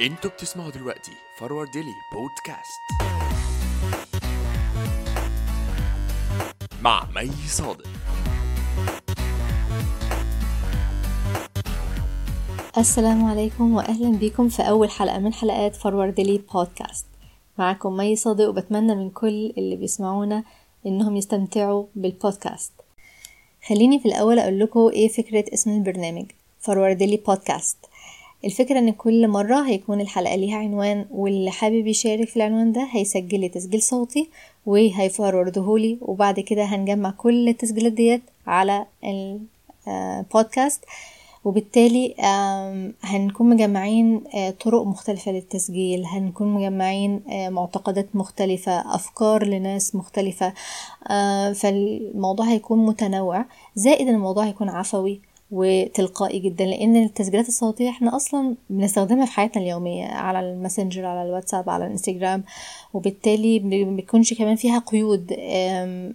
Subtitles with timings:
[0.00, 2.80] أنتوا بتسمعوا دلوقتي Forwardly podcast.
[6.82, 7.86] مع مي صادق.
[12.78, 17.06] السلام عليكم واهلا بكم في أول حلقة من حلقات Forwardly podcast.
[17.58, 20.44] معاكم مي صادق وبتمنى من كل اللي بيسمعونا
[20.86, 22.72] إنهم يستمتعوا بالبودكاست.
[23.68, 26.26] خليني في الأول أقول لكم إيه فكرة اسم البرنامج؟
[26.60, 27.76] فورورد لي بودكاست.
[28.44, 33.40] الفكرة إن كل مرة هيكون الحلقة ليها عنوان واللي حابب يشارك في العنوان ده هيسجل
[33.40, 34.28] لي تسجيل صوتي
[34.66, 38.86] وهيفوردهولي وبعد كده هنجمع كل التسجيلات ديت على
[39.88, 40.84] البودكاست
[41.44, 42.14] وبالتالي
[43.02, 50.52] هنكون مجمعين آه، طرق مختلفة للتسجيل هنكون مجمعين آه، معتقدات مختلفة أفكار لناس مختلفة
[51.10, 53.44] آه، فالموضوع هيكون متنوع.
[53.76, 55.20] زائد الموضوع هيكون عفوي
[55.54, 61.70] وتلقائي جدا لأن التسجيلات الصوتية إحنا أصلا بنستخدمها في حياتنا اليومية على الماسنجر على الواتساب
[61.70, 62.44] على الإنستجرام
[62.94, 63.58] وبالتالي
[63.96, 65.32] بيكونش كمان فيها قيود.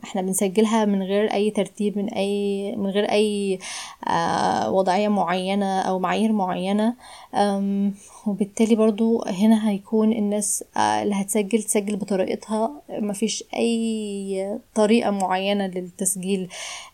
[0.04, 3.60] إحنا بنسجلها من غير أي ترتيب من أي من غير أي
[4.08, 6.94] آه، وضعية معينة أو معايير معينة.
[8.28, 12.72] وبالتالي برضو هنا هيكون الناس آه، اللي هتسجل تسجل بطريقتها.
[12.90, 16.50] مفيش أي طريقة معينة للتسجيل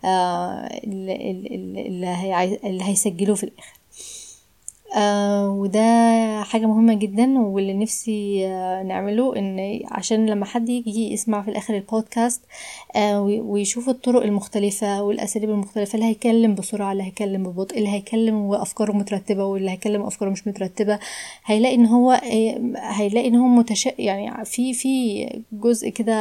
[0.05, 0.79] آه،
[2.63, 3.74] اللي هيسجلوه في الآخر.
[5.49, 5.81] وده
[6.43, 11.75] حاجة مهمة جدا واللي نفسي آه نعمله إن عشان لما حد يجي يسمع في الآخر
[11.75, 12.41] البودكاست
[12.95, 18.91] آه ويشوف الطرق المختلفة والأساليب المختلفة اللي هيكلم بسرعة اللي هيكلم ببطء اللي هيكلم وافكاره
[18.91, 20.99] مترتبة واللي هيكلم أفكاره مش مترتبة
[21.45, 26.15] هيلاقي إن هو آه هيلاقي إن هو متش يعني في في جزء كده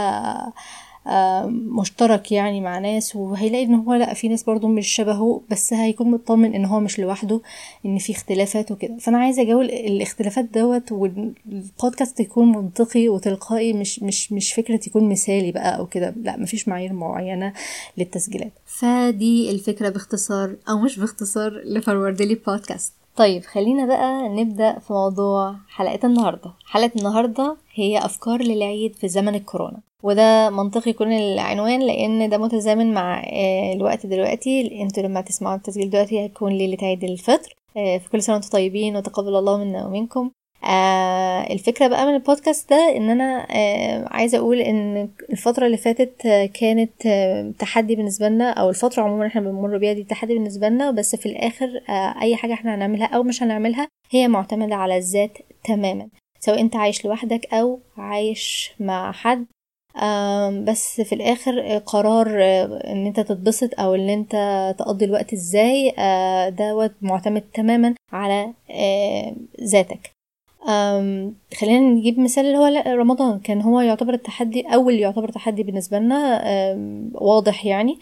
[1.51, 6.11] مشترك يعني مع ناس وهيلاقي إن هو لأ في ناس برضو مش شبهه بس هيكون
[6.11, 7.41] مطمن إن هو مش لوحده
[7.87, 8.97] إن في اختلافات وكده.
[9.01, 15.53] فأنا عايزة اجاول الاختلافات دوت والبودكاست يكون منطقي وتلقائي مش مش مش فكرة يكون مثالي
[15.53, 16.15] بقى أو كده.
[16.23, 17.53] لأ مفيش معايير معينة
[17.99, 18.53] للتسجيلات.
[18.67, 26.07] فدي الفكرة باختصار أو مش باختصار لفروردلي بودكاست طيب خلينا بقى نبدأ في موضوع حلقة
[26.07, 26.53] النهاردة.
[26.67, 32.95] حلقة النهاردة هي أفكار للعيد في زمن الكورونا وده منطقي يكون العنوان لأن ده متزامن
[32.95, 34.83] مع آه، الوقت دلوقتي.
[34.83, 38.97] أنتوا لما تسمعوا التسجيل دلوقتي هيكون ليلة عيد الفطر آه، في كل سنة وأنتم طيبين
[38.97, 40.31] وتقبل الله منا ومنكم.
[40.65, 46.27] آه الفكرة بقى من البودكاست ده إن أنا آه عايزة أقول إن الفترة اللي فاتت
[46.27, 50.69] آه كانت آه تحدي بالنسبة لنا أو الفترة عموما إحنا بنمر بيها دي تحدي بالنسبة
[50.69, 54.97] لنا بس في الآخر آه أي حاجة إحنا هنعملها أو مش هنعملها هي معتمدة على
[54.97, 56.09] الذات تماما
[56.41, 59.47] سواء أنت عايش لوحدك أو عايش مع حد.
[60.65, 64.33] بس في الآخر قرار آه، إن أنت تتبسط أو إن أنت
[64.79, 70.11] تقضي الوقت إزاي آه، دوت معتمد تماما على آه، ذاتك.
[71.61, 73.39] خلينا نجيب مثال اللي هو رمضان.
[73.39, 76.43] كان هو يعتبر التحدي أول يعتبر تحدي بالنسبة لنا
[77.15, 77.99] واضح يعني.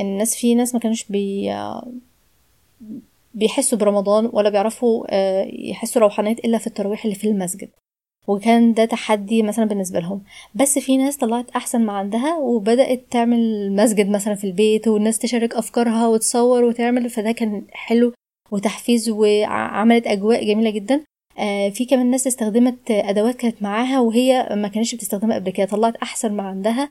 [0.00, 1.54] الناس في ناس ما كانوش بي
[3.34, 5.14] بيحسوا برمضان ولا بيعرفوا
[5.70, 7.68] يحسوا روحانية إلا في التراويح اللي في المسجد.
[8.26, 10.22] وكان ده تحدي مثلا بالنسبة لهم.
[10.54, 15.54] بس في ناس طلعت أحسن ما عندها وبدأت تعمل مسجد مثلا في البيت والناس تشارك
[15.54, 18.12] أفكارها وتصور وتعمل فده كان حلو
[18.50, 21.00] وتحفيز وعملت أجواء جميلة جدا.
[21.70, 26.32] في كمان ناس استخدمت أدوات كانت معاها وهي ما كانتش بتستخدمها قبل كده طلعت أحسن
[26.32, 26.90] ما عندها.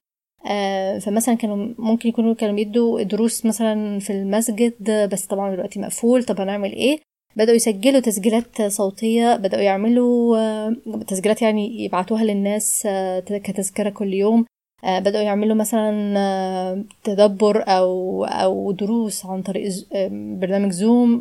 [0.49, 6.23] آه فمثلا كانوا ممكن يكونوا كانوا بيدوا دروس مثلا في المسجد بس طبعا دلوقتي مقفول
[6.23, 6.99] طب هنعمل إيه؟
[7.35, 10.75] بدأوا يسجلوا تسجيلات صوتية بدأوا يعملوا آه،
[11.07, 14.39] تسجيلات يعني يبعتوها للناس آه، كتذكرة كل يوم.
[14.39, 14.45] آه،
[14.83, 19.71] بدأوا يعملوا مثلا تدبر أو أو دروس عن طريق
[20.13, 21.19] برنامج زوم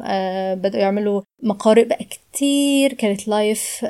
[0.55, 3.85] بدأوا يعملوا مقارئ بقى كتير كانت live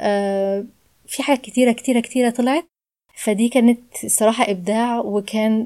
[1.06, 2.64] في حاجات كتيرة كتيرة كتيرة طلعت.
[3.14, 5.64] فدي كانت صراحة إبداع وكان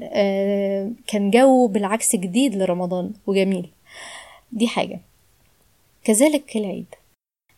[1.07, 3.69] كان جو بالعكس جديد لرمضان وجميل.
[4.51, 4.99] دي حاجة.
[6.03, 6.85] كذلك العيد.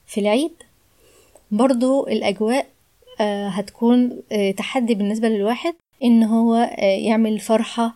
[0.07, 0.51] في العيد
[1.51, 2.67] برضو الأجواء
[3.19, 5.73] آه، هتكون آه، تحدي بالنسبة للواحد.
[6.03, 7.95] إن هو آه، يعمل فرحة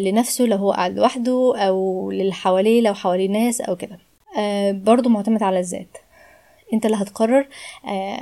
[0.00, 3.98] لنفسه لو هو قاعد لوحده أو للي حواليه لو حواليه ناس أو كده.
[4.72, 5.96] برضو معتمد على الذات.
[6.72, 7.48] أنت اللي هتقرر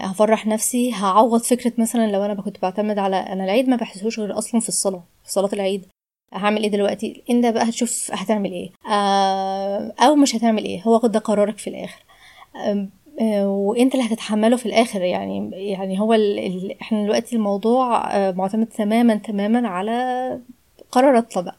[0.00, 4.38] هفرح نفسي هعوض فكرة مثلا لو أنا كنت بعتمد على أنا العيد ما بحسهوش غير
[4.38, 5.86] أصلا في الصلاة في صلاة العيد.
[6.32, 11.18] هعمل إيه دلوقتي؟ انت بقى هتشوف هتعمل إيه؟ آه أو مش هتعمل إيه هو ده
[11.18, 12.02] قرارك في الآخر.
[12.56, 12.88] آه
[13.44, 15.50] وإنت اللي هتتحمله في الآخر يعني.
[15.52, 20.38] يعني هو ال ال إحنا دلوقتي الموضوع آه معتمد تماما تماما على
[20.92, 21.56] قراراتنا بقى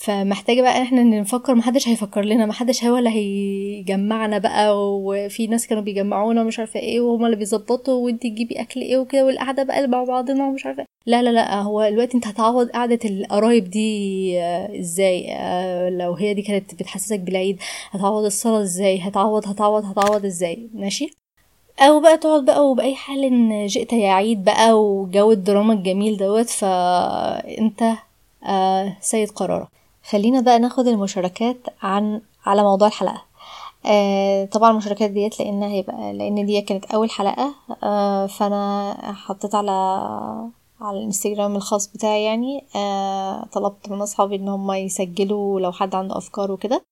[0.00, 5.82] فمحتاجة بقى إحنا نفكر محدش هيفكر لنا محدش هو اللي هيجمعنا بقى وفي ناس كانوا
[5.82, 10.04] بيجمعونا ومش عارفة إيه وهما اللي بيظبطوا وأنتي تجيبي أكل إيه وكده والقعدة بقى مع
[10.04, 10.86] بعضنا ومش عارفة إيه.
[11.06, 16.34] لا لا لا هو دلوقتي أنت هتعوض قعدة القرايب دي آه، إزاي؟ آه، لو هي
[16.34, 17.58] دي كانت بتحسسك بالعيد
[17.90, 21.10] هتعوض الصلاة إزاي؟ هتعوض هتعوض هتعوض إزاي؟ ماشي؟
[21.80, 26.50] أو بقى تقعد بقى وبأي حال إن جئت يا عيد بقى وجو الدراما الجميل دوت
[26.50, 27.82] فأنت
[28.44, 29.79] آه سيد قرارك.
[30.10, 33.22] خلينا بقى ناخد المشاركات عن على موضوع الحلقة.
[33.86, 37.54] آه طبعا المشاركات ديت لأن هيبقى لأن دي كانت أول حلقة
[37.84, 39.70] آه فأنا حطيت على
[40.80, 42.64] على الإنستجرام الخاص بتاعي يعني.
[42.76, 46.82] آه طلبت من أصحابي إن هم يسجلوا لو حد عنده أفكار وكده.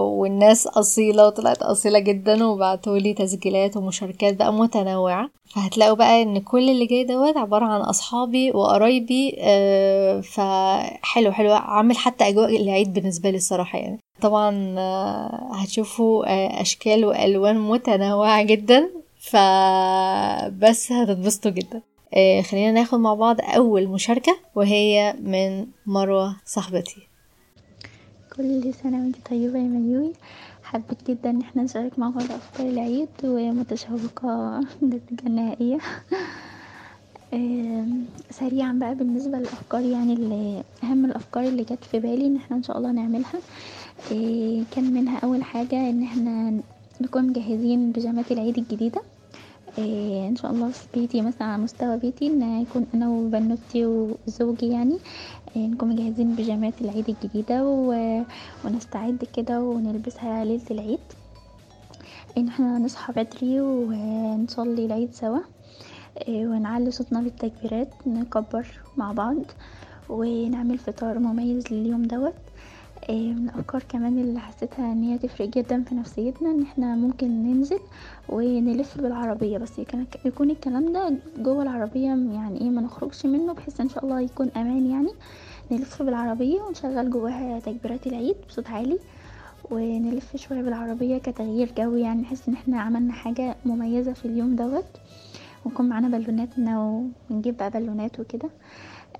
[0.00, 5.30] والناس أصيلة وطلعت أصيلة جدا وبعتولي تسجيلات ومشاركات بقى متنوعة.
[5.54, 11.52] فهتلاقوا بقى إن كل اللي جاي دوت عبارة عن أصحابي وقرايبي آه فحلو حلو.
[11.52, 13.98] عامل حتى أجواء العيد بالنسبة لي الصراحة يعني.
[14.22, 18.90] طبعا آه هتشوفوا آه أشكال وألوان متنوعة جدا
[19.20, 21.82] فبس هتتبسطوا جدا.
[22.14, 27.09] آه خلينا ناخد مع بعض أول مشاركة وهي من مروة صاحبتي.
[28.36, 30.12] كل سنة وانت طيبة يا ميوي.
[30.62, 35.78] حبيت جدا إن إحنا نشارك مع بعض أفكار العيد ومتشوقة جدا النهائية.
[38.30, 42.62] سريعا بقى بالنسبة للأفكار يعني اللي أهم الأفكار اللي جت في بالي إن إحنا إن
[42.62, 43.40] شاء الله نعملها.
[44.12, 46.60] آه، كان منها أول حاجة إن إحنا
[47.00, 49.02] نكون مجهزين بيجامات العيد الجديدة.
[49.78, 54.68] آه، إن شاء الله في بيتي مثلا على مستوى بيتي إن يكون أنا وبنوتي وزوجي
[54.68, 54.98] يعني
[55.56, 58.22] آه، نكون مجهزين بيجامات العيد الجديدة و...
[58.64, 61.00] ونستعد كده ونلبسها ليلة العيد.
[62.38, 65.38] إن إحنا نصحى بدري ونصلي العيد سوا.
[66.28, 69.36] آه، ونعلي صوتنا بالتكبيرات نكبر مع بعض
[70.08, 72.34] ونعمل فطار مميز لليوم دوت.
[73.08, 77.78] من الأفكار كمان اللي حسيتها إن هي تفرق جدا في نفسيتنا إن إحنا ممكن ننزل
[78.28, 79.58] ونلف بالعربية.
[79.58, 84.04] بس يكون يكون الكلام ده جوه العربية يعني إيه ما نخرجش منه بحيث إن شاء
[84.04, 85.12] الله يكون أمان يعني.
[85.70, 88.98] نلف بالعربية ونشغل جواها تكبيرات العيد بصوت عالي
[89.70, 94.84] ونلف شوية بالعربية كتغيير جو يعني نحس إن إحنا عملنا حاجة مميزة في اليوم دوت.
[95.64, 98.48] ونكون معانا بالوناتنا ونجيب بقى بالونات وكده.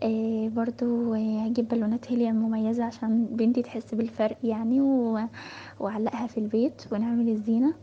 [0.03, 5.21] آه برضو آه، هجيب بالونات هيليا مميزة عشان بنتي تحس بالفرق يعني و-
[6.29, 7.75] في البيت ونعمل الزينة.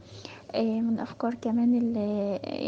[0.52, 1.98] آه من الأفكار كمان ال-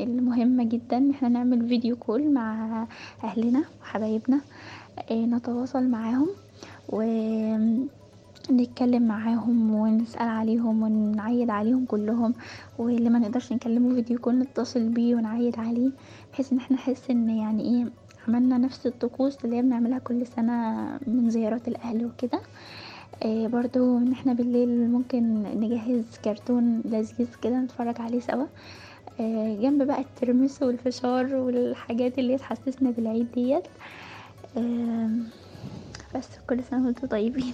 [0.09, 2.87] المهمة جدا إن إحنا نعمل فيديو كول مع
[3.23, 4.41] أهلنا وحبايبنا.
[5.11, 6.27] آه نتواصل معاهم
[8.49, 12.33] ونتكلم معاهم ونسأل عليهم ونعيد عليهم كلهم.
[12.77, 15.91] واللي ما نقدرش نكلمه فيديو كول نتصل بيه ونعيد عليه
[16.33, 17.91] بحيث إن إحنا نحس إن يعني إيه
[18.27, 22.41] عملنا نفس الطقوس اللي هي بنعملها كل سنة من زيارات الأهل وكده.
[23.23, 28.45] آه برضو إن إحنا بالليل ممكن نجهز كرتون لذيذ كده نتفرج عليه سوا.
[29.19, 33.63] آه جنب بقى الترمس والفشار والحاجات اللي تحسسنا بالعيد ديت.
[34.57, 35.09] آه
[36.15, 37.53] بس كل سنة وأنتم طيبين.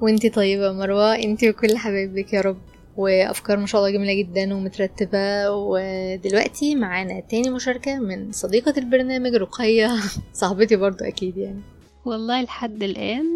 [0.00, 2.56] وانتي طيبة مروة انتي وكل حبايبك يا رب.
[2.96, 5.50] وأفكار ما شاء الله جميلة جدا ومترتبة.
[5.50, 9.96] ودلوقتي معانا تاني مشاركة من صديقة البرنامج رقية
[10.32, 11.60] صاحبتي برضو أكيد يعني.
[12.04, 13.26] والله لحد الآن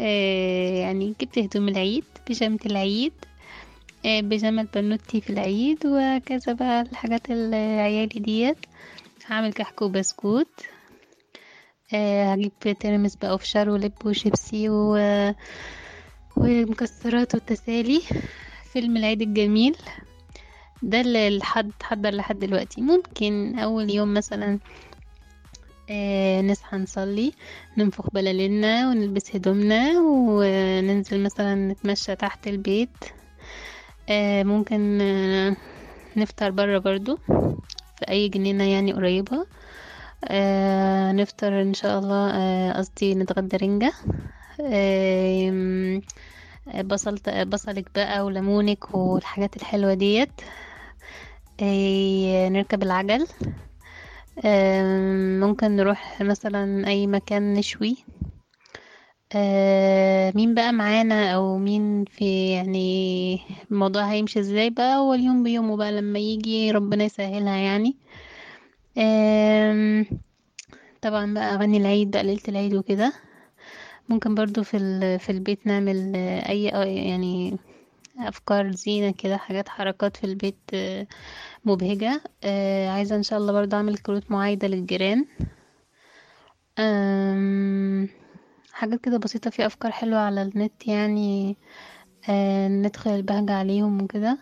[0.00, 3.12] آه يعني جبت هدوم العيد بيجامة العيد
[4.06, 8.56] آه بيجامة بنوتي في العيد وكذا بقى الحاجات العيالي ديت.
[9.26, 10.48] هعمل كحك وبسكوت.
[11.94, 14.98] آه هجيب ترمس بقى وفشار ولب وشيبسي و...
[16.36, 18.02] ومكسرات والتسالي.
[18.72, 19.76] فيلم العيد الجميل
[20.82, 22.80] ده اللي الحد حضر لحد دلوقتي.
[22.80, 24.58] ممكن أول يوم مثلا
[25.90, 27.32] آه نصحى نصلي
[27.78, 33.04] ننفخ بلالنا ونلبس هدومنا وننزل مثلا نتمشى تحت البيت.
[34.08, 35.56] آه ممكن آه
[36.16, 37.16] نفطر برا برضو
[37.98, 39.46] في أي جنينة يعني قريبة.
[40.24, 43.92] آه نفطر إن شاء الله آه، قصدي نتغدى رنجة.
[44.60, 46.00] آه
[46.84, 50.40] بصل بصلك بقى وليمونك والحاجات الحلوة ديت.
[51.62, 53.26] آه نركب العجل.
[54.44, 57.96] آم، ممكن نروح مثلا أي مكان نشوي.
[59.34, 65.76] آه، مين بقى معانا أو مين في يعني الموضوع هيمشي إزاي بقى هو اليوم بيومه
[65.76, 67.96] بقى لما يجي ربنا يسهلها يعني.
[71.02, 73.12] طبعا بقى أغاني العيد بقى ليلة العيد وكده.
[74.10, 74.78] ممكن برضو في
[75.18, 76.64] في البيت نعمل أي
[76.96, 77.58] يعني
[78.18, 80.70] أفكار زينة كده حاجات حركات في البيت
[81.64, 82.22] مبهجة.
[82.44, 85.26] آه، عايزة إن شاء الله برضو أعمل كروت معايدة للجيران.
[88.72, 91.56] حاجات كده بسيطة في أفكار حلوة على النت يعني.
[92.28, 94.38] آه ندخل البهجة عليهم وكده.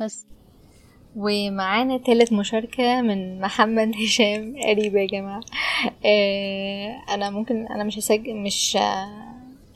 [0.00, 0.26] بس.
[1.16, 4.54] ومعانا تالت مشاركة من محمد هشام.
[4.62, 5.40] قريب يا جماعة.
[6.06, 8.78] آه، أنا ممكن أنا مش هسجل مش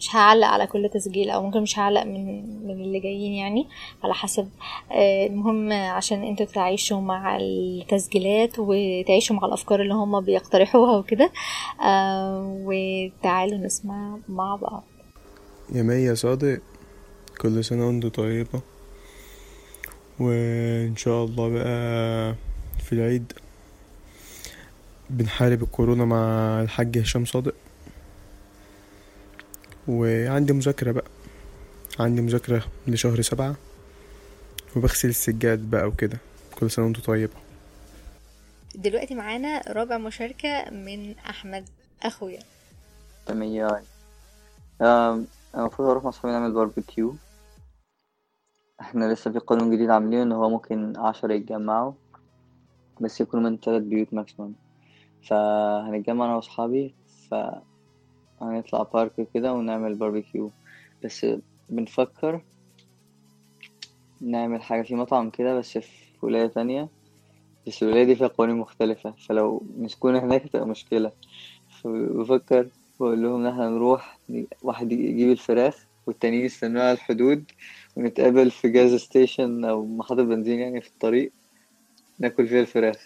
[0.01, 3.67] مش هعلق على كل تسجيل أو ممكن مش هعلق من من اللي جايين يعني
[4.05, 4.49] على حسب.
[4.93, 11.31] آه، المهم عشان أنتوا تعيشوا مع التسجيلات وتعيشوا مع الأفكار اللي هما بيقترحوها وكده.
[11.83, 14.85] آه، وتعالوا نسمع مع بعض.
[15.75, 16.59] يا مي يا صادق
[17.41, 18.61] كل سنة وانت طيبة.
[20.21, 22.35] وإن شاء الله بقى
[22.85, 23.33] في العيد
[25.11, 26.19] بنحارب الكورونا مع
[26.63, 27.55] الحاج هشام صادق.
[29.89, 31.05] وعندي مذاكرة بقى.
[32.01, 33.57] عندي مذاكرة لشهر سبعة.
[34.77, 36.19] وبغسل السجاد بقى وكده.
[36.55, 37.33] كل سنة وأنت طيبة.
[38.75, 41.69] دلوقتي معانا رابع مشاركة من أحمد
[42.03, 42.41] أخويا.
[44.83, 47.17] أم، المفروض أروح مع صحابي نعمل باربيكيو
[48.81, 51.93] إحنا لسه في قانون جديد عاملينه ان هو ممكن عشرة يتجمعوا
[53.01, 54.55] بس يكونوا من تلات بيوت maximum
[55.23, 56.95] فهنتجمع أنا وأصحابي
[58.41, 60.51] فهنطلع park كده ونعمل باربيكيو
[61.05, 61.27] بس
[61.69, 62.43] بنفكر
[64.21, 65.93] نعمل حاجة في مطعم كده بس في
[66.23, 66.89] ولاية تانية.
[67.67, 71.13] بس الولاية دي فيها قوانين مختلفة فلو مسكونا هناك هتبقى مشكلة.
[71.69, 72.69] فبفكر
[73.01, 74.19] بقول لهم إن إحنا نروح
[74.63, 77.45] واحد يجيب الفراخ والتانيين يستنونا على الحدود
[77.97, 81.33] ونتقابل في gas station أو محطة بنزين يعني في الطريق
[82.19, 82.97] ناكل فيها الفراخ.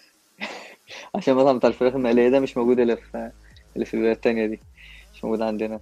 [1.15, 3.31] عشان المطعم بتاع الفراخ المقلية ده مش موجود إلا في
[3.75, 4.59] اللي في الولاية التانية دي
[5.13, 5.79] مش موجود عندنا.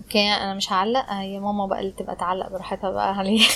[0.00, 3.46] okay أنا مش هعلق يا ماما بقى اللي تبقى تعلق براحتها بقى عليه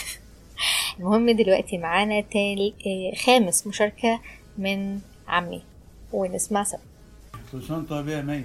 [0.99, 4.21] المهم دلوقتي معانا تاني آه، خامس مشاركة
[4.59, 5.63] من عمي
[6.13, 6.79] ونسمع سوا.
[7.53, 8.45] كل سنة وانت طيب يا مي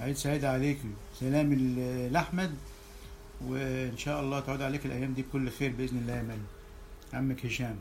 [0.00, 1.03] عيد سعيد عليكي.
[1.24, 1.52] سلام
[2.12, 2.54] لأحمد
[3.48, 6.38] وإن شاء الله تعود عليك الأيام دي بكل خير بإذن الله يا مي
[7.12, 7.78] عمك هشام.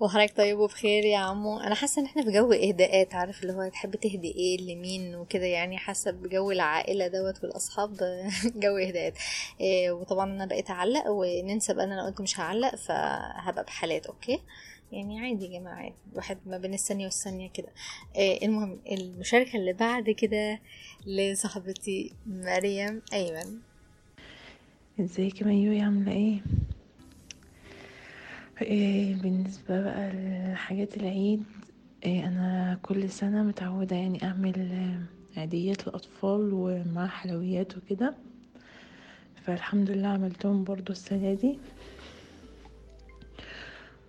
[0.00, 1.60] وحضرتك طيب وبخير يا عمو.
[1.60, 5.44] أنا حاسة إن إحنا في جو إهداءات عارف اللي هو تحب تهدي إيه لمين وكده
[5.44, 5.78] يعني.
[5.78, 7.96] حاسة بجو العائلة دوت والأصحاب
[8.64, 9.14] جو إهداءات.
[9.60, 14.40] إيه وطبعا أنا بقيت أعلق وننسى بقى إن أنا قلت مش هعلق فهبقى بحالات okay؟
[14.92, 15.94] يعني عادي يا عادي.
[16.12, 17.68] الواحد ما بين الثانية والثانية كده.
[18.16, 20.60] إيه المهم المشاركة اللي بعد كده
[21.06, 23.58] لصاحبتي مريم أيمن.
[25.00, 26.40] إزيك يا ميو عاملة إيه؟
[28.62, 31.42] إيه بالنسبة بقى لحاجات العيد
[32.04, 34.54] إيه أنا كل سنة متعودة يعني أعمل
[35.36, 38.14] آه، عيديات للأطفال ومع حلويات وكده.
[39.44, 41.58] فالحمد لله عملتهم برضو السنة دي.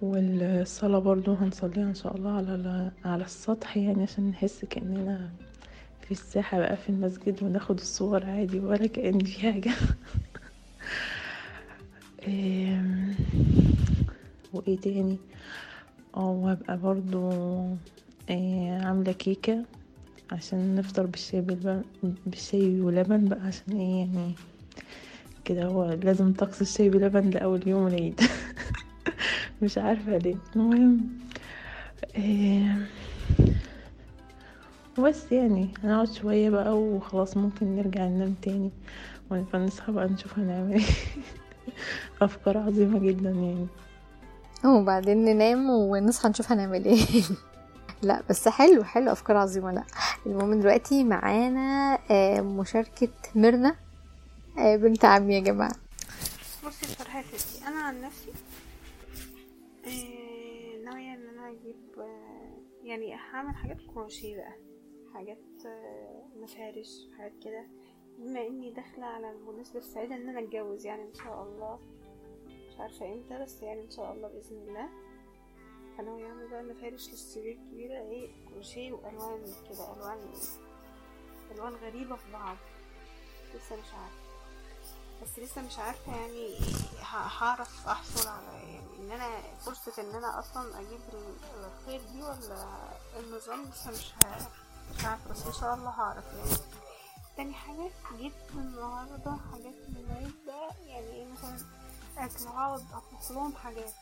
[0.02, 5.30] والصلاة برضو هنصليها إن شاء الله على على السطح يعني عشان نحس كأننا
[6.02, 9.72] في الساحة بقى في المسجد وناخد الصور عادي ولا كأن في حاجة.
[14.54, 15.18] وإيه تاني؟
[16.18, 17.32] آه وهبقى برضو
[18.30, 19.64] إيه عاملة كيكة
[20.32, 21.46] عشان نفطر بالشاي
[22.26, 24.34] بالشاي ولبن بقى عشان إيه يعني
[25.46, 28.22] كده هو لازم طقس الشاي بلبن لأول يوم العيد.
[29.62, 30.36] مش عارفة ليه.
[30.56, 31.10] المهم
[32.16, 32.88] إيه
[34.98, 38.72] وبس يعني هنقعد شوية بقى وخلاص ممكن نرجع ننام تاني.
[39.30, 40.82] ونبقى نصحى بقى نشوف هنعمل إيه.
[42.22, 43.68] أفكار عظيمة جدا يعني.
[44.66, 47.06] وبعدين ننام ونصحى نشوف هنعمل إيه.
[48.02, 49.72] لا بس حلو حلو أفكار عظيمة.
[49.72, 49.84] لا
[50.26, 53.76] المهم دلوقتي معانا آه، مشاركة ميرنا
[54.60, 55.76] آه، بنت عمي يا جماعة.
[56.68, 58.32] بصي ستي أنا عن نفسي
[62.88, 64.54] يعني هعمل حاجات كروشيه بقى
[65.14, 67.68] حاجات آه، مفارش حاجات كده
[68.18, 71.80] بما إني داخلة على المناسبة السعيدة إن أنا أتجوز يعني إن شاء الله.
[72.48, 74.90] مش عارفة إمتى بس يعني إن شاء الله بإذن الله.
[75.98, 80.34] فناوية أعمل بقى مفارش للسرير كبيرة إيه كروشيه وألوان كده ألوان
[81.52, 82.58] ألوان غريبة في بعض.
[83.56, 84.28] لسه مش عارفة.
[85.22, 86.56] بس لسه مش عارفة يعني
[87.12, 92.90] هعرف أحصل على يعني إن أنا فرصة إن أنا أصلا أجيب ال- الخيط دي ولا
[93.20, 94.14] النظام؟ لسه مش
[94.98, 96.24] مش عارفة بس إن شاء الله هعرف.
[96.34, 96.58] يعني
[97.38, 101.58] تاني حاجة جبت النهاردة حاجات من العيد بقى يعني إيه مثلا
[102.18, 103.94] أكل هقعد أطبخ لهم حاجات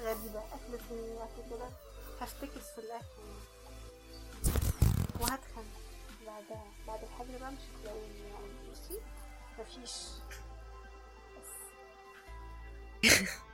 [0.00, 1.68] غريبة أكل صيني اكل كده
[2.20, 3.04] هفتكس في الأكل.
[3.22, 3.42] يعني
[5.20, 5.64] وهتخن.
[6.26, 8.70] بعدها بعد الحاجة بقى مش هتلاقوني يعني.
[8.72, 9.00] بصي
[9.58, 9.92] مفيش.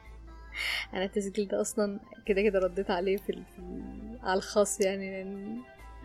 [0.95, 5.25] أنا التسجيل ده أصلا كده كده رديت عليه في, ال- على الخاص يعني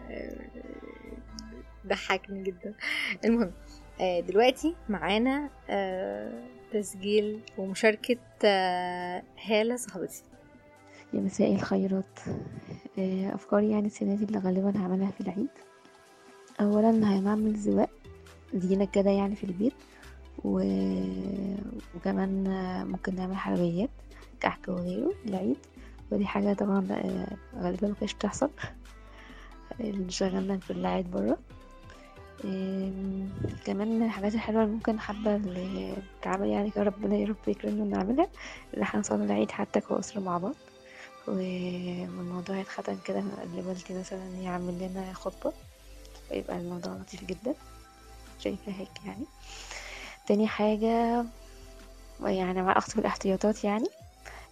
[0.10, 0.36] آه،
[1.88, 2.74] ضحكني جدا.
[3.26, 3.52] المهم
[4.02, 8.18] آه، دلوقتي معانا آه، تسجيل ومشاركة
[9.46, 10.24] هالة صاحبتي.
[11.14, 12.20] يا مساء الخيرات.
[13.34, 15.48] أفكاري يعني السنة دي اللي غالبا هعملها في العيد.
[16.62, 17.90] أولا هنعمل زواق
[18.54, 19.74] زينة كده يعني في البيت
[20.46, 20.60] و...
[21.96, 22.44] وكمان
[22.88, 23.90] ممكن نعمل حلويات.
[24.44, 25.58] كحك وغيره العيد.
[26.12, 27.28] ودي حاجة طبعا آه،
[27.64, 28.50] غالبا مكانش بتحصل.
[29.80, 31.38] اللي شغالنا في العيد برا
[33.66, 35.96] كمان من الحاجات الحلوة اللي ممكن حابة اللي
[36.26, 38.28] يعني كده ربنا يا رب يكرمنا ونعملها
[38.78, 40.56] إن إحنا نصلي العيد حتى كأسرة مع بعض.
[41.28, 45.54] والموضوع يتختم كده اللي والدي مثلا يعمل لنا خطبة.
[46.32, 47.54] ويبقى الموضوع لطيف جدا.
[48.40, 49.26] شايفة هيك يعني.
[50.28, 51.26] تاني حاجة
[52.24, 53.88] يعني مع أختي بالاحتياطات يعني.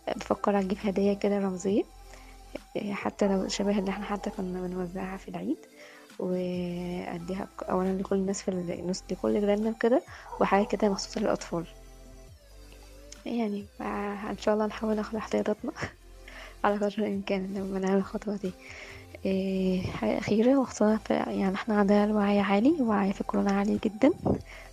[0.07, 1.83] بفكر أجيب هدايا كده رمزية
[2.91, 5.57] حتى لو شبه اللي إحنا حتى كنا بنوزعها في العيد
[6.19, 10.01] وأديها ك- أولا لكل الناس في الناس لكل جيراننا كده
[10.41, 11.65] وحاجة كده مخصوصة للأطفال.
[13.25, 13.85] يعني فا
[14.29, 15.71] إن شاء الله نحاول ناخد احتياطاتنا
[16.63, 18.47] على قدر الإمكان لما نعمل الخطوة دي.
[18.47, 18.53] إيه
[19.93, 20.57] حاجة أخيرة.
[20.59, 24.11] وخصوصا في- يعني إحنا عندنا الوعي عالي وعي في كورونا عالي جدا.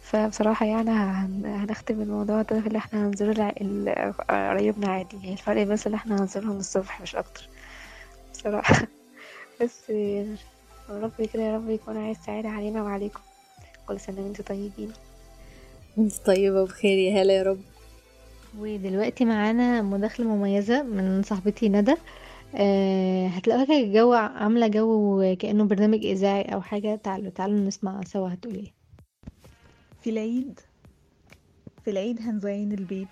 [0.03, 3.33] فبصراحة يعني هن- هنختم الموضوع ده في اللي إحنا هنزور
[4.29, 5.17] قرايبنا عادي.
[5.17, 7.49] يعني الفرق بس اللي إحنا هنزورهم الصبح مش أكتر.
[8.33, 8.87] بصراحة.
[9.63, 10.37] بس يا
[10.91, 13.21] رب كده يا رب يكون عايز سعادة علينا وعليكم.
[13.87, 14.93] كل سنة وأنتم طيبين.
[15.99, 17.61] انت طيبة وبخير يا هالة يا رب.
[18.59, 21.95] ودلوقتي معانا مداخلة مميزة من صاحبتي ندى.
[22.55, 26.97] أه هتلاقوها كده الجو عاملة جو كأنه برنامج إذاعي أو حاجة.
[26.97, 28.73] تعالوا تعالوا نسمع سوا هتقول إيه.
[30.03, 30.61] في العيد
[31.85, 33.09] في العيد هنزين البيت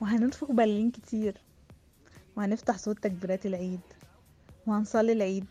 [0.00, 1.34] وهننفخ بلالين كتير
[2.36, 3.80] وهنفتح صوت تكبيرات العيد
[4.66, 5.44] وهنصلي العيد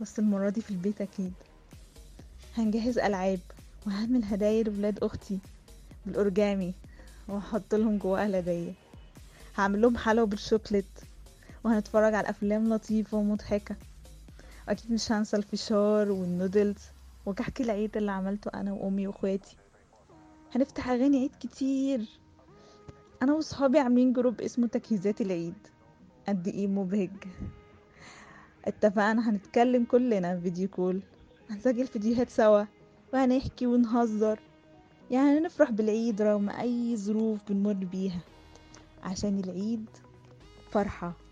[0.00, 1.32] بس المرة دي في البيت أكيد.
[2.56, 3.40] هنجهز ألعاب
[3.86, 5.38] وهعمل هدايا لولاد أختي
[6.06, 6.74] بالأورجامي
[7.28, 8.72] وهحط لهم جواها الهدايا
[9.56, 10.84] هعمل لهم حلوى بالشوكليت
[11.66, 13.76] وهنتفرج على أفلام لطيفة ومضحكة.
[14.68, 16.82] أكيد مش هنسى الفشار والنودلز
[17.26, 19.56] وكحك العيد اللي عملته أنا وأمي وأخواتي.
[20.54, 22.00] هنفتح أغاني عيد كتير.
[23.22, 25.54] أنا وصحابي عاملين جروب اسمه تجهيزات العيد.
[26.28, 27.10] قد إيه مبهج.
[28.64, 31.00] اتفقنا هنتكلم كلنا فيديو كول.
[31.50, 32.64] هنسجل فيديوهات سوا
[33.12, 34.40] وهنحكي ونهزر.
[35.10, 38.20] يعني نفرح بالعيد رغم أي ظروف بنمر بيها.
[39.02, 39.86] عشان العيد
[40.70, 41.25] فرحة.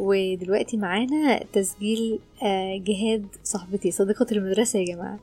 [0.00, 5.18] ودلوقتي معانا تسجيل آه، جهاد صاحبتي صديقة المدرسة يا جماعة.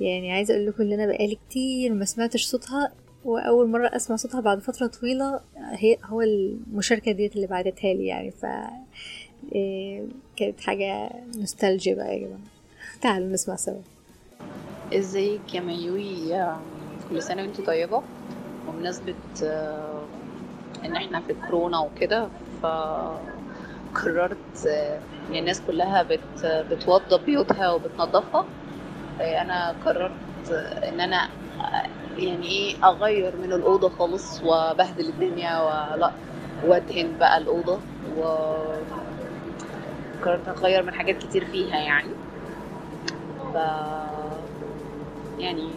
[0.00, 2.92] يعني عايزة أقول لكم إن أنا بقالي كتير ما سمعتش صوتها
[3.24, 8.30] وأول مرة أسمع صوتها بعد فترة طويلة هي هو المشاركة ديت اللي بعتتها لي يعني.
[8.30, 8.44] ف
[9.54, 12.40] آه، كانت حاجة نوستالجيا بقى يا جماعة.
[13.02, 13.80] تعالوا نسمع سوا.
[14.92, 16.46] إزيك يا ميوي؟
[17.10, 18.02] كل سنة وانتي طيبة.
[18.68, 20.02] بمناسبة آه،
[20.84, 22.28] إن إحنا في كورونا وكده
[22.62, 23.39] فقررت
[24.66, 24.98] آه،
[25.30, 28.44] إن الناس كلها بت بتوضب بيوتها وبتنظفها.
[29.20, 30.12] آه، أنا قررت
[30.50, 31.28] آه، إن أنا
[32.18, 36.10] يعني إيه أغير من الأوضة خالص وبهدل الدنيا ولا
[36.66, 37.78] وأدهن بقى الأوضة
[38.16, 38.88] وقررت
[40.48, 42.10] أغير من حاجات كتير فيها يعني.
[43.52, 43.56] ف
[45.40, 45.70] يعني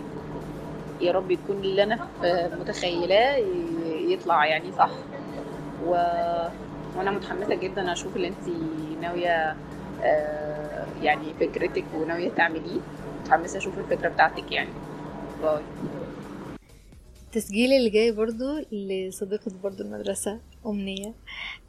[1.01, 1.99] يا رب يكون اللي أنا
[2.59, 3.35] متخيلاه
[4.09, 4.89] يطلع يعني صح.
[5.87, 5.95] و...
[6.95, 8.47] وأنا متحمسة جدا أشوف اللي انت
[9.01, 9.55] ناوية
[10.03, 12.79] آه، يعني فكرتك وناوية تعمليه.
[13.21, 14.69] متحمسة أشوف الفكرة بتاعتك يعني.
[15.41, 15.61] باي.
[17.27, 21.13] التسجيل اللي جاي برضو لصديقة برضو المدرسة أمنية.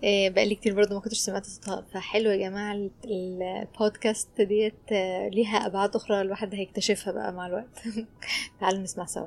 [0.04, 1.84] آه، بقالي كتير برضو ما كنتش سمعت صوتها.
[1.94, 7.82] فحلو يا جماعة ال- البودكاست ديت آه، ليها أبعاد أخرى الواحد هيكتشفها بقى مع الوقت.
[8.60, 9.26] تعالوا نسمع سوا.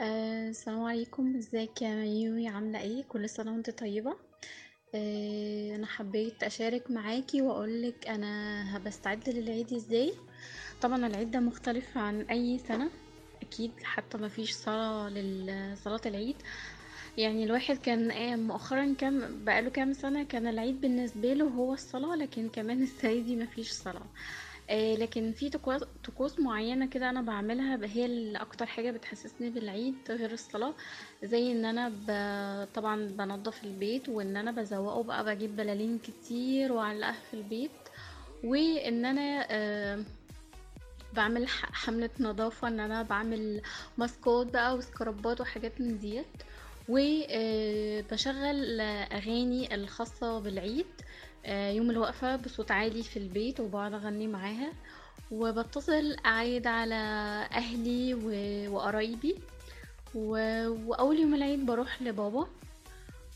[0.00, 1.36] آه، السلام عليكم.
[1.36, 4.16] ازيك يا ميوي؟ عاملة إيه؟ كل سنة وانت طيبة؟
[4.94, 10.12] آه، أنا حبيت اشارك معاكي واقولك أنا بستعد للعيد إزاي.
[10.82, 12.90] طبعا العيد ده مختلف عن أي سنة
[13.42, 16.36] أكيد حتى ما فيش صلاة لصلاة العيد.
[17.18, 22.16] يعني الواحد كان آه، مؤخرا كام بقاله كام سنة كان العيد بالنسبة له هو الصلاة
[22.16, 24.06] لكن كمان السنة دي مفيش صلاة.
[24.70, 25.50] آه، لكن في
[26.04, 30.74] طقوس معينة كده أنا بعملها هي اللي أكتر حاجة بتحسسني بالعيد غير الصلاة
[31.22, 32.72] زي إن أنا ب...
[32.74, 37.70] طبعا بنضف البيت وإن أنا بزوقه بقى بجيب بلالين كتير وأعلقها في البيت
[38.44, 40.04] وإن أنا آه،
[41.14, 43.62] بعمل حملة نظافة إن أنا بعمل
[43.98, 46.26] ماسكات بقى وسكرابات وحاجات من ديت
[46.88, 51.00] وبشغل أغاني الخاصة بالعيد آه،
[51.46, 54.72] يوم الوقفة بصوت عالي في البيت وبقعد أغني معاها.
[55.30, 56.94] وبتصل أعيد على
[57.52, 58.14] أهلي
[58.68, 59.34] وقرايبي.
[60.14, 62.46] و- وأول يوم العيد بروح لبابا.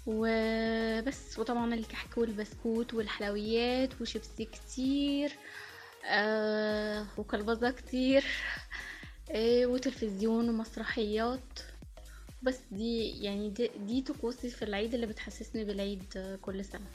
[0.07, 5.33] وبس وطبعا الكحك والبسكوت والحلويات وشيبسي كتير
[6.07, 8.25] آه وكلبزة كتير
[9.31, 11.41] آه وتلفزيون ومسرحيات.
[12.43, 16.87] بس دي يعني دي, دي طقوسي في العيد اللي بتحسسني بالعيد آه، كل سنة.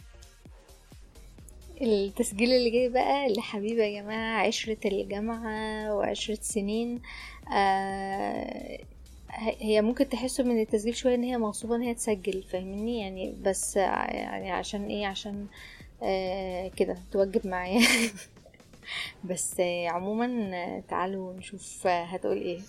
[1.82, 7.02] التسجيل اللي جاي بقى لحبيبة يا جماعة عشرة الجامعة وعشرة سنين.
[7.54, 8.80] آه
[9.60, 13.76] هي ممكن تحسوا من التسجيل شوية إن هي مغصوبة إن هي تسجل فاهمني؟ يعني بس
[13.76, 15.48] يعني عشان إيه؟ عشان
[16.04, 17.82] آه كده توجب معايا.
[19.30, 19.56] بس
[19.88, 22.60] عموما تعالوا نشوف هتقول إيه.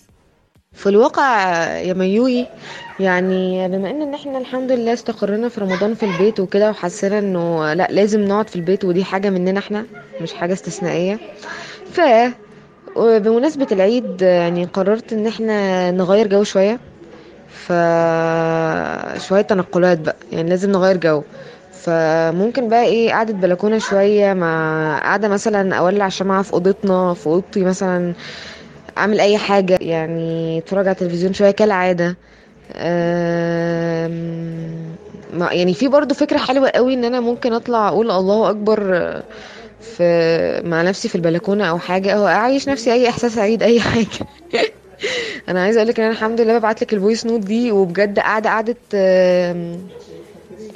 [0.73, 2.47] في الواقع يا ميوي
[3.01, 7.89] يعني بما إن إحنا الحمد لله استقرينا في رمضان في البيت وكده وحسينا إنه لأ
[7.91, 9.85] لازم نقعد في البيت ودي حاجة مننا إحنا
[10.21, 11.19] مش حاجة استثنائية.
[11.93, 12.01] ف
[12.97, 16.79] بمناسبة العيد يعني قررت إن إحنا نغير جو شوية.
[17.49, 17.69] ف
[19.29, 21.23] شوية تنقلات بقى يعني لازم نغير جو.
[21.73, 27.65] فممكن بقى إيه قعدة بلكونة شوية مع قاعدة مثلا أولع شمعة في أوضتنا في أوضتي
[27.65, 28.13] مثلا
[28.99, 32.17] أعمل أي حاجة يعني أتفرج على التلفزيون شوية كالعادة.
[32.77, 34.13] أم،
[35.33, 38.81] ما- يعني في برضو فكرة حلوة قوي إن أنا ممكن أطلع أقول الله أكبر
[39.81, 40.03] في
[40.65, 44.27] مع نفسي في البلكونة أو حاجة أو أعيش نفسي أي إحساس عيد أي حاجة.
[45.49, 48.51] أنا عايزة أقولك إن أنا الحمد لله ببعت لك ال voice note دي وبجد قاعدة
[48.51, 48.77] قعده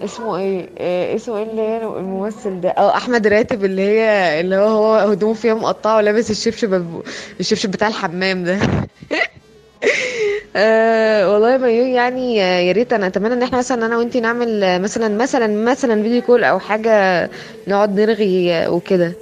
[0.00, 4.56] اسمه إيه آه، اسمه إيه اللي هي الممثل ده؟ آه أحمد راتب اللي هي اللي
[4.56, 7.02] هو هو هدومه فيها مقطعة ولابس الشبشب
[7.40, 8.58] الشبشب بتاع الحمام ده.
[10.56, 14.80] أه والله يا ميو يعني يا ريت أنا أتمنى إن إحنا مثلا أنا وأنتي نعمل
[14.82, 17.30] مثلا مثلا مثلا video call أو حاجة
[17.68, 19.20] نقعد نرغي وكده.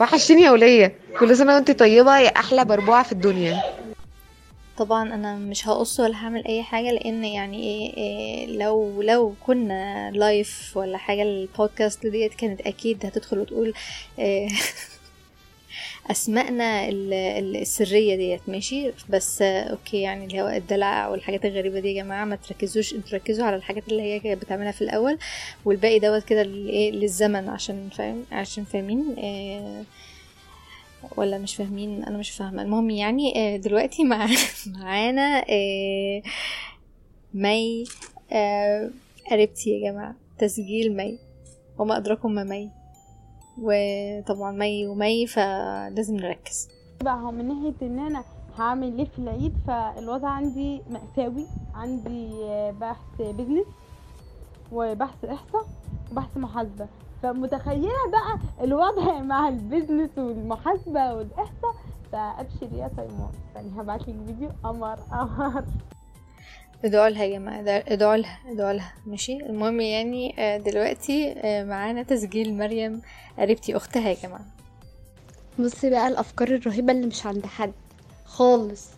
[0.00, 1.00] وحشتيني يا ولية.
[1.16, 3.62] كل سنة وأنتي طيبة يا أحلى بربوعة في الدنيا.
[4.78, 10.10] طبعا أنا مش هقص ولا هعمل أي حاجة لأن يعني إيه, إيه لو لو كنا
[10.10, 13.74] live ولا حاجة البودكاست ديت كانت أكيد هتدخل وتقول
[14.18, 14.48] إيه
[16.10, 21.94] اسمائنا ال- ال- السرية ديت ماشي؟ بس okay يعني اللي هو الدلع والحاجات الغريبة دي
[21.94, 25.18] يا جماعة ما تركزوش أنتوا ركزوا على الحاجات اللي هي كانت بتعملها في الأول
[25.64, 29.84] والباقي دوت كده للايه للزمن عشان فاهم عشان فاهمين إيه
[31.16, 32.62] ولا مش فاهمين أنا مش فاهمة.
[32.62, 34.26] المهم يعني آه، دلوقتي مع
[34.78, 36.22] معانا آه،
[37.34, 37.84] مي
[38.32, 38.90] آه،
[39.30, 40.14] قريبتي يا جماعة.
[40.38, 41.18] تسجيل مي.
[41.78, 42.70] وما ادراكم ما مي.
[43.58, 46.68] وطبعا مي ومي فلازم نركز.
[47.02, 48.24] بقى من ناحية إن أنا
[48.58, 51.46] هعمل ليه في العيد فالوضع عندي مأساوي.
[51.74, 52.28] عندي
[52.80, 53.66] بحث business
[54.72, 55.66] وبحث إحصاء
[56.12, 56.86] وبحث محاسبة.
[57.28, 61.74] فمتخيلة بقى الوضع مع ال business والمحاسبة والإحصاء.
[62.12, 64.48] فأبشر يا تيمور يعني هبعتلك فيديو.
[64.64, 65.64] قمر قمر.
[66.84, 67.60] ادعوا لها يا جماعة.
[67.60, 68.92] ادع- ادعوا لها ادعوا لها.
[69.06, 73.02] ماشي؟ المهم يعني آه، دلوقتي آه، معانا تسجيل مريم
[73.38, 74.44] قريبتي أختها يا جماعة.
[75.58, 77.72] بصي بقى الأفكار الرهيبة اللي مش عند حد.
[78.24, 78.88] خالص.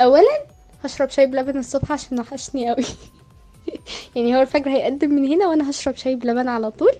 [0.00, 0.40] اولا
[0.84, 2.84] هشرب شاي بلبن الصبح عشان وحشني قوي
[4.16, 6.92] يعني هو الفجر هيقدم من هنا وأنا هشرب شاي بلبن على طول.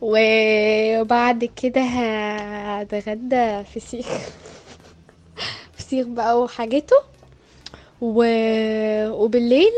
[0.00, 4.06] وبعد كده هتغدى فسيخ.
[5.76, 6.96] فسيخ بقى وحاجته.
[8.00, 8.24] و...
[9.10, 9.72] وبالليل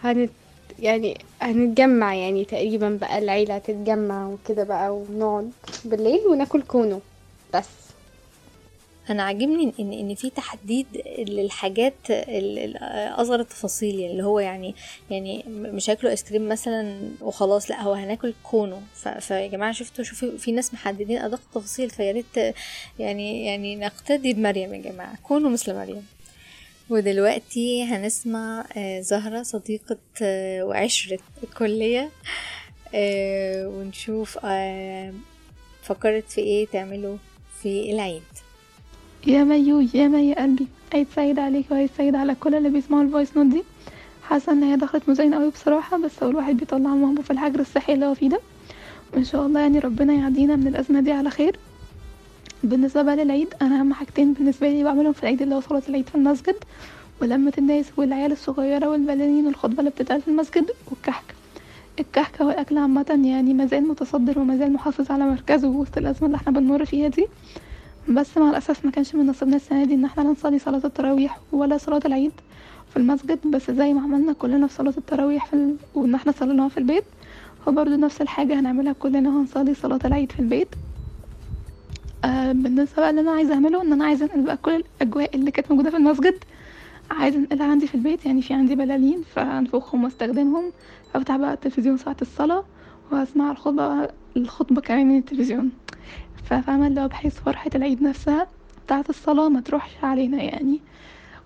[0.00, 0.30] هنت
[0.78, 5.50] يعني هنتجمع يعني تقريبا بقى العيلة هتتجمع وكده بقى ونقعد
[5.84, 7.00] بالليل وناكل كونو
[7.54, 7.91] بس.
[9.12, 10.86] أنا عاجبني ان إن في تحديد
[11.18, 14.74] للحاجات اصغر التفاصيل يعني اللي هو يعني
[15.10, 20.04] يعني مش هاكلوا آيس كريم مثلا وخلاص لأ هو هناكل كونو ف- فيا جماعة شفتوا
[20.04, 22.54] شوفوا في ناس محددين أدق التفاصيل فيا ريت
[22.98, 25.14] يعني يعني نقتدي بمريم يا جماعة.
[25.22, 26.06] كونوا مثل مريم.
[26.90, 32.10] ودلوقتي هنسمع آه، زهرة صديقة آه، وعشرة الكلية
[32.94, 34.38] آه، ونشوف
[35.82, 37.16] فكرت في إيه تعملوا
[37.62, 38.22] في العيد.
[39.26, 40.66] يا ميو يا مي يا قلبي.
[40.94, 43.62] عيد سعيد عليك وعيد سعيد على كل اللي بيسمعوا ال voice note دي.
[44.22, 47.92] حاسة إن هي دخلت مزينه قوي بصراحة بس هو الواحد بيطلع موهبه في الحجر الصحي
[47.94, 48.40] اللي هو فيه ده.
[49.14, 51.56] وإن شاء الله يعني ربنا يعدينا من الأزمة دي على خير.
[52.64, 56.08] بالنسبة بقى للعيد أنا أهم حاجتين بالنسبة لي بعملهم في العيد اللي هو صلاة العيد
[56.08, 56.56] في المسجد
[57.22, 61.34] ولمة الناس والعيال الصغيرة والبلالين والخطبة اللي بتتقال في المسجد والكحك.
[62.00, 66.84] الكحك والأكل عامة يعني مازال متصدر ومازال محافظ على مركزه وسط الأزمة اللي إحنا بنمر
[66.84, 67.26] فيها دي.
[68.08, 71.76] بس مع الأسف ما كانش من نصيبنا السنة دي إن إحنا نصلي صلاة التراويح ولا
[71.78, 72.32] صلاة العيد
[72.90, 73.38] في المسجد.
[73.50, 75.76] بس زي ما عملنا كلنا في صلاة التراويح في ال...
[75.94, 77.04] وإن إحنا صليناها في البيت
[77.66, 80.74] فبرضه نفس الحاجة هنعملها كلنا وهنصلي صلاة العيد في البيت.
[82.24, 85.50] آه بالنسبة بقى اللي أنا عايزة أعمله إن أنا عايزة أنقل بقى كل الأجواء اللي
[85.50, 86.34] كانت موجودة في المسجد.
[87.10, 90.72] عايزة أنقلها عندي في البيت يعني في عندي بلالين فهنفخهم واستخدمهم.
[91.14, 92.64] أفتح بقى التلفزيون ساعة الصلاة.
[93.12, 95.70] وأسمع الخطبة الخطبة كمان من التلفزيون.
[96.44, 98.46] ففاهمة اللي هو بحيث فرحة العيد نفسها
[98.86, 100.80] بتاعة الصلاة ما تروحش علينا يعني.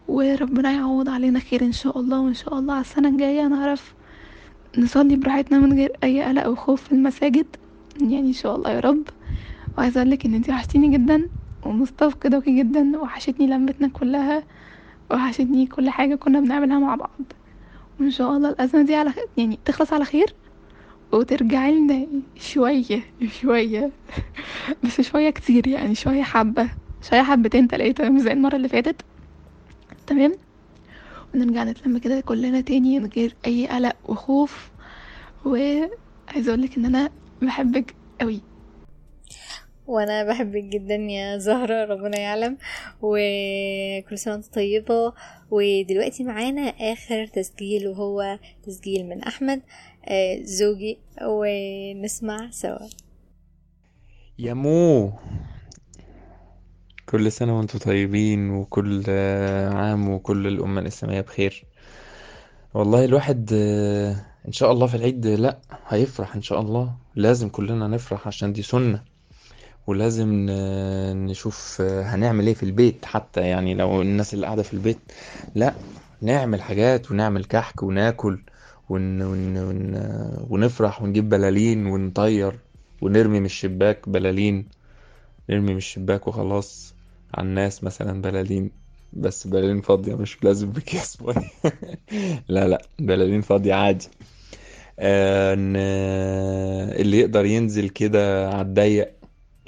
[0.09, 3.95] وربنا يعوض علينا خير إن شاء الله وإن شاء الله على السنة الجاية نعرف
[4.79, 7.47] نصلي براحتنا من غير أي قلق أو خوف في المساجد.
[8.01, 9.03] يعني إن شاء الله يا رب.
[9.79, 11.29] وعايزة أقولك إن أنتي وحشتيني جدا
[11.67, 14.43] ومستفقدوكي جدا وحشتني لمتنا كلها
[15.11, 17.21] وحشتني كل حاجة كنا بنعملها مع بعض.
[18.01, 20.35] وإن شاء الله الأزمة دي على يعني تخلص على خير
[21.17, 23.03] وترجعي لنا شوية
[23.43, 23.93] شوية
[24.85, 26.71] بس شوية كتير يعني شوية حبة
[27.03, 29.07] شوية حبتين تلاتة مش زي المرة اللي فاتت.
[30.07, 30.33] تمام؟
[31.35, 34.73] ونرجع نتلم كده كلنا تاني من غير أي قلق وخوف.
[35.45, 37.11] وعايزة أقولك إن أنا
[37.43, 38.43] بحبك قوي
[39.87, 42.59] وأنا بحبك جدا يا زهرة ربنا يعلم.
[43.03, 45.13] وكل سنة طيبة.
[45.51, 49.63] ودلوقتي معانا آخر تسجيل وهو تسجيل من أحمد
[50.09, 50.99] آه، زوجي.
[51.23, 52.89] ونسمع سوا.
[54.39, 55.13] يا مو.
[57.07, 59.05] كل سنة وأنتم طيبين وكل
[59.73, 61.65] عام وكل الأمة الإسلامية بخير.
[62.75, 64.17] والله الواحد آه،
[64.49, 66.97] إن شاء الله في العيد لأ هيفرح إن شاء الله.
[67.15, 69.16] لازم كلنا نفرح عشان دي سنة.
[69.87, 70.47] ولازم
[71.31, 74.99] نشوف آه، هنعمل إيه في البيت حتى يعني لو الناس اللي قاعدة في البيت.
[75.55, 75.75] لأ
[76.23, 78.39] نعمل حاجات ونعمل كحك وناكل
[78.89, 79.23] ون...
[79.23, 79.59] ون...
[79.59, 80.01] ون...
[80.51, 82.53] ونفرح ونجيب بلالين ونطير
[83.03, 84.69] ونرمي من الشباك بلالين.
[85.51, 86.95] نرمي من الشباك وخلاص
[87.35, 88.71] على الناس مثلا بلالين.
[89.13, 91.35] بس بلالين فاضية مش لازم بأكياس مية
[92.49, 94.09] لا لا بلالين فاضية عادي.
[94.99, 95.55] آه.
[97.01, 99.16] اللي يقدر ينزل كده على الضيق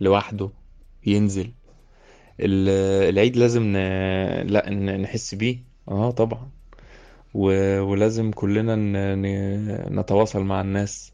[0.01, 0.51] لوحده
[1.07, 1.53] ينزل.
[2.41, 3.77] ال- العيد لازم ن...
[4.47, 5.59] لا نحس بيه.
[5.89, 6.51] آه طبعا.
[7.35, 7.81] و...
[7.81, 8.93] ولازم كلنا ن...
[9.23, 9.99] ن...
[10.01, 11.13] نتواصل مع الناس.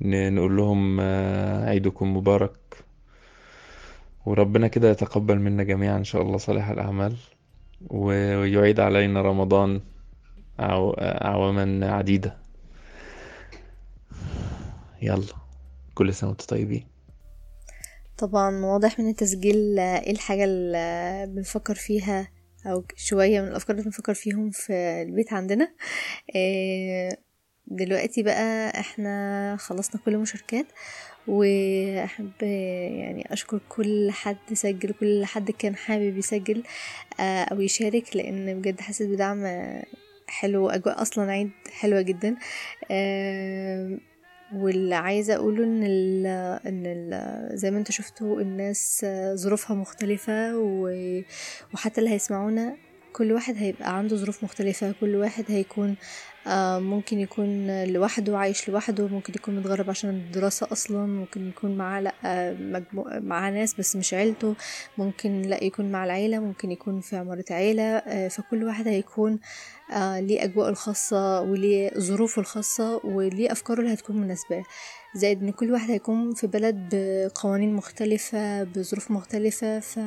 [0.00, 0.34] ن...
[0.34, 2.84] نقول لهم آه، عيدكم مبارك.
[4.26, 7.16] وربنا كده يتقبل منا جميعا إن شاء الله صالح الأعمال.
[7.90, 9.80] و- ويعيد علينا رمضان
[10.60, 10.90] أعو...
[10.98, 12.36] أعواما عديدة.
[15.02, 15.34] يلا
[15.94, 16.91] كل سنة وأنتم طيبين.
[18.22, 22.28] طبعا واضح من التسجيل إيه الحاجة اللي بنفكر فيها
[22.66, 24.72] أو شوية من الأفكار اللي بنفكر فيهم في
[25.08, 25.74] البيت عندنا.
[26.36, 27.16] آه،
[27.66, 30.66] دلوقتي بقى إحنا خلصنا كل المشاركات
[31.26, 36.62] وأحب يعني أشكر كل حد سجل كل حد كان حابب يسجل
[37.20, 39.46] آه، أو يشارك لأن بجد حسيت بدعم
[40.26, 42.36] حلو أجواء أصلا عيد حلوة جدا.
[42.90, 43.98] آه،
[44.54, 46.26] واللي عايزة أقوله إن ال
[46.66, 50.58] إن ال زي ما أنتوا شفتوا الناس ظروفها مختلفة
[51.74, 52.76] وحتى اللي هيسمعونا
[53.12, 55.96] كل واحد هيبقى عنده ظروف مختلفة كل واحد هيكون
[56.78, 62.54] ممكن يكون لوحده عايش لوحده ممكن يكون متغرب عشان الدراسة أصلا ممكن يكون معاه لأ
[63.20, 64.54] معاه ناس بس مش عيلته
[64.98, 69.38] ممكن لأ يكون مع العيلة ممكن يكون في عمارة عيلة آه، فكل واحد هيكون
[69.92, 74.64] آه، ليه أجواءه الخاصة وليه ظروفه الخاصة وليه أفكاره اللي هتكون مناسبة
[75.14, 79.98] زائد إن كل واحد هيكون في بلد بقوانين مختلفة بظروف مختلفة ف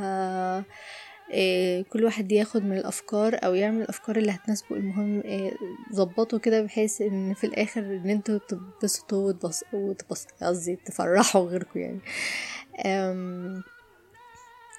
[1.89, 4.75] كل واحد ياخد من الأفكار أو يعمل الأفكار اللي هتناسبه.
[4.75, 5.51] المهم إيه،
[5.93, 8.39] ظبطه كده بحيث إن في الآخر إن أنتوا
[8.81, 9.33] تبسطوا
[9.73, 11.99] وتبص قصدي تفرحوا غيركم يعني.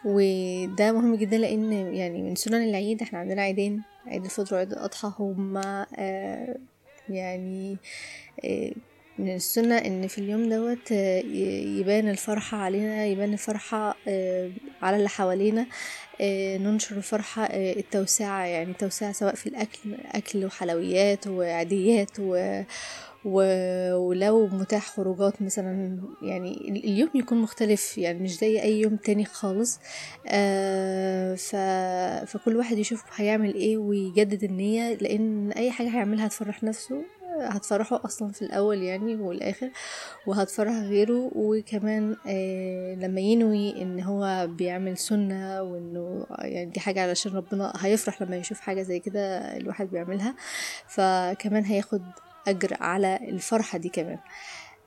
[0.04, 5.12] وده مهم جدا لأن يعني من سنن العيد إحنا عندنا عيدين عيد الفطر وعيد الأضحى
[5.18, 6.56] هما آه،
[7.08, 7.76] يعني
[8.44, 8.72] آه،
[9.18, 11.18] من السنة إن في اليوم دوت آه،
[11.78, 14.50] يبان الفرحة علينا يبان الفرحة آه،
[14.82, 15.66] على اللي حوالينا
[16.20, 22.62] آه، ننشر الفرحة التوسعة يعني توسعة سواء في الأكل أكل وحلويات وعاديات و...
[23.24, 23.40] و...
[23.96, 29.24] ولو متاح خروجات مثلا يعني ال- اليوم يكون مختلف يعني مش زي أي يوم تاني
[29.24, 29.80] خالص
[30.26, 31.56] آه ف...
[32.30, 37.02] فكل واحد يشوف هيعمل إيه ويجدد النية لأن أي حاجة هيعملها هتفرح نفسه.
[37.40, 39.70] هتفرحه أصلا في الأول يعني والآخر
[40.26, 41.30] وهتفرح غيره.
[41.34, 48.22] وكمان آه لما ينوي إن هو بيعمل سنة وإنه يعني دي حاجة علشان ربنا هيفرح
[48.22, 50.34] لما يشوف حاجة زي كده الواحد بيعملها
[50.88, 52.02] فكمان هياخد
[52.48, 54.18] أجر على الفرحة دي كمان.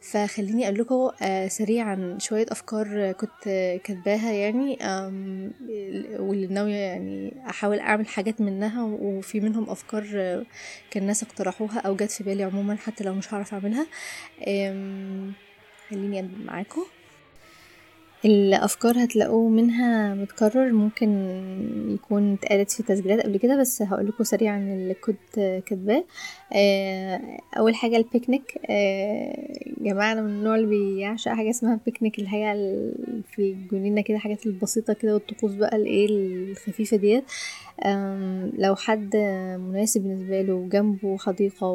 [0.02, 3.44] فخليني أقول لكم آه، سريعا شوية أفكار كنت
[3.84, 4.78] كاتباها يعني
[6.20, 10.04] واللي ناويه يعني أحاول أعمل حاجات منها وفي منهم أفكار
[10.92, 13.88] كان ناس اقترحوها أو جت في بالي عموما حتى لو مش هعرف أعملها.
[15.90, 16.84] خليني ابدا معاكم
[18.26, 21.10] الأفكار هتلاقوه منها متكرر ممكن
[21.94, 25.36] يكون اتقالت في تسجيلات قبل كده بس هقول لكم سريعا اللي كنت
[25.66, 26.04] كاتباه.
[27.58, 32.54] أول حاجة البيكنيك آه، جماعة أنا من النوع اللي بيعشق حاجة اسمها البيكنيك اللي هي
[33.32, 37.24] في الجنينة كده حاجات البسيطة كده والطقوس بقى الايه الخفيفة ديت.
[38.58, 39.16] لو حد
[39.60, 41.68] مناسب بالنسبة له جنبه حديقه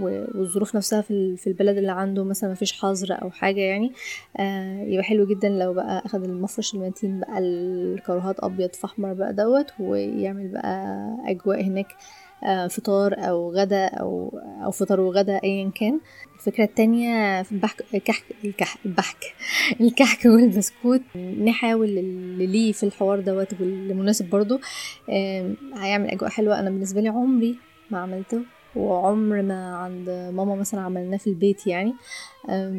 [0.00, 3.92] والظروف نفسها في ال- في البلد اللي عنده مثلا مفيش حظر أو حاجة يعني
[4.36, 9.32] آه، يبقى حلو جدا لو بقى أخد المفرش المتين بقى الكراهات أبيض في أحمر بقى
[9.34, 10.96] دوت ويعمل بقى
[11.26, 11.94] أجواء هناك آه،
[12.70, 16.00] فطار أو غدا أو أو فطار وغدا ايا كان.
[16.38, 19.24] الفكرة التانية في البحك الكحك الكح البحك.
[19.80, 21.02] الكحك والبسكوت.
[21.16, 24.60] نحاول اللي ليه في الحوار دوت واللي مناسب برضو
[25.10, 26.60] آم، هيعمل أجواء حلوة.
[26.60, 27.56] أنا بالنسبة لي عمري
[27.90, 28.40] ما عملته.
[28.76, 31.94] وعمر ما عند ماما مثلا عملناه في البيت يعني.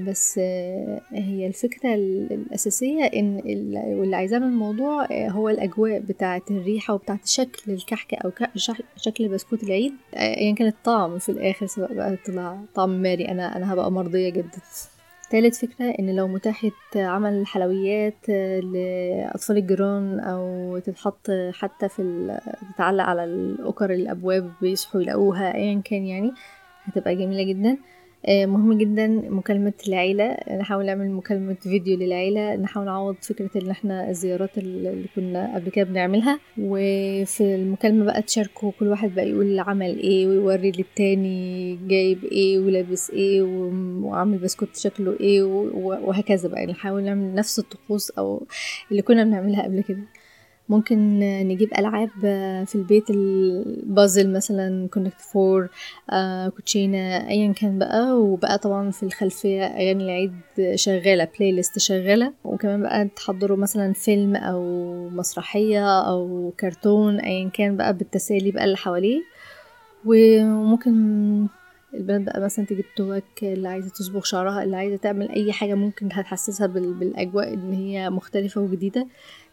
[0.08, 6.00] بس آه، هي الفكرة ال- الأساسية إن ال- واللي عايزاه من الموضوع آه، هو الأجواء
[6.00, 8.32] بتاعة الريحة وبتاعة شكل الكحك أو
[8.96, 9.94] شكل بسكوت العيد.
[10.14, 14.30] آه، أيا كان الطعم في الآخر سواء بقى طلع طعم ماري أنا أنا هبقى مرضية
[14.30, 14.60] جدا.
[15.32, 22.40] تالت فكرة إن لو متاحة عمل حلويات آه، لأطفال الجيران أو تتحط حتى في ال-
[22.76, 26.32] تتعلق على الأكر الأبواب بيصحوا يلاقوها أيا كان يعني
[26.84, 27.78] هتبقى جميلة جدا.
[28.30, 30.38] مهم جدا مكالمة العيلة.
[30.60, 32.56] نحاول نعمل مكالمة فيديو للعيلة.
[32.56, 36.40] نحاول نعوض فكرة إن إحنا الزيارات اللي كنا قبل كده بنعملها.
[36.58, 43.12] وفي المكالمة بقى تشاركوا كل واحد بقى يقول عمل إيه ويوري للتاني جايب إيه ولابس
[43.12, 43.42] إيه
[44.04, 46.66] وعامل بسكوت شكله إيه وهكذا بقى.
[46.66, 48.44] نحاول نعمل نفس الطقوس أو
[48.92, 50.04] اللي كنا بنعملها قبل كده.
[50.72, 52.10] ممكن نجيب ألعاب
[52.66, 55.70] في البيت البازل مثلا Connect Four
[56.10, 58.20] آه، كوتشينة أيا كان بقى.
[58.20, 60.32] وبقى طبعا في الخلفية أغاني العيد
[60.76, 62.34] شغالة playlist شغالة.
[62.44, 64.62] وكمان بقى تحضروا مثلا فيلم أو
[65.10, 69.22] مسرحية أو كرتون أيا كان بقى بالتسالي بقى اللي حواليه.
[70.06, 71.48] وممكن
[71.94, 76.10] البنات بقى مثلا تجيب توك اللي عايزة تصبغ شعرها اللي عايزة تعمل أي حاجة ممكن
[76.12, 79.08] هتحسسها بال- بالأجواء إن هي مختلفة وجديدة.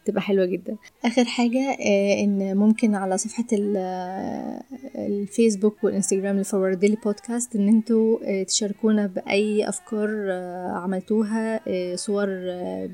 [0.08, 0.76] تبقى حلوة جدا.
[1.04, 3.44] آخر حاجة آه، إن ممكن على صفحة
[3.76, 4.62] آه،
[4.96, 10.30] الفيسبوك والإنستجرام لفورديلي بودكاست إن أنتوا آه، تشاركونا بأي أفكار
[10.72, 11.60] عملتوها
[11.96, 12.26] صور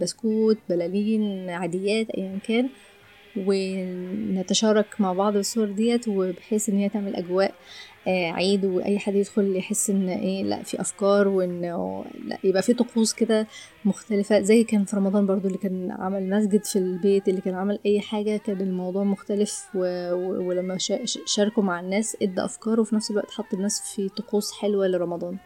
[0.01, 2.69] بسكوت بلالين عاديات أيا كان
[3.37, 7.51] ونتشارك مع بعض الصور ديت وبحيث إن هي تعمل أجواء.
[7.51, 7.55] آه،
[8.07, 13.13] عيد وأي حد يدخل يحس إن إيه لأ في أفكار وانه لأ يبقى في طقوس
[13.15, 13.47] كده
[13.85, 14.41] مختلفة.
[14.41, 18.01] زي كان في رمضان برضو اللي كان عمل مسجد في البيت اللي كان عمل أي
[18.01, 19.79] حاجة كان الموضوع مختلف و...
[20.13, 20.49] و...
[20.49, 20.79] ولما
[21.27, 25.37] شاركوا مع الناس إدى افكار وفي نفس الوقت حط الناس في طقوس حلوة لرمضان.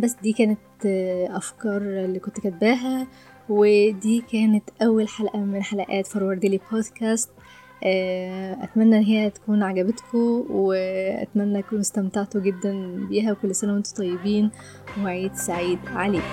[0.00, 3.06] بس دي كانت آه، أفكار اللي كنت كاتباها
[3.48, 7.30] ودي كانت أول حلقة من حلقات فورورد لي بودكاست.
[7.86, 14.50] آه، أتمنى إن هي تكون عجبتكم وأتمنى تكونوا استمتعتوا جدا بيها وكل سنة وأنتم طيبين
[15.02, 16.24] وعيد سعيد عليكم.